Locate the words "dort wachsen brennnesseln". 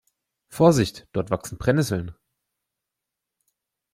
1.11-2.15